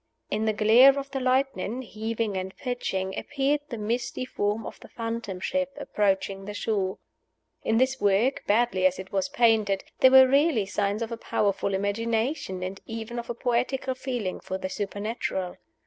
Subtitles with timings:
[0.31, 4.87] In the glare of the lightning, heaving and pitching, appeared the misty form of the
[4.87, 6.97] Phantom Ship approaching the shore.
[7.63, 11.75] In this work, badly as it was painted, there were really signs of a powerful
[11.75, 15.57] imagination, and even of a poetical feeling for the supernatural.